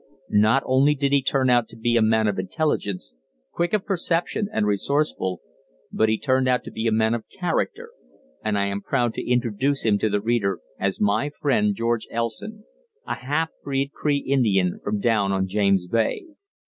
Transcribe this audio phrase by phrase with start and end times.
[0.39, 3.13] Not only did he turn out to be a man of intelligence,
[3.51, 5.41] quick of perception and resourceful,
[5.91, 7.91] but he turned out to be a man of character,
[8.43, 12.63] and I am proud to introduce him to the reader as my friend George Elson,
[13.05, 16.23] a half breed Cree Indian from down on James Bay.